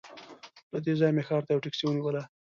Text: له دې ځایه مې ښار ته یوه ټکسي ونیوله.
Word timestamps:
له 0.71 0.79
دې 0.85 0.93
ځایه 0.99 1.13
مې 1.15 1.23
ښار 1.27 1.41
ته 1.45 1.51
یوه 1.51 1.63
ټکسي 1.63 1.83
ونیوله. 1.85 2.23